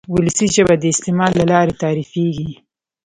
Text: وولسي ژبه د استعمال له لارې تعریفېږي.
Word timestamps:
وولسي 0.13 0.45
ژبه 0.55 0.75
د 0.79 0.83
استعمال 0.93 1.31
له 1.39 1.45
لارې 1.51 1.79
تعریفېږي. 1.81 2.51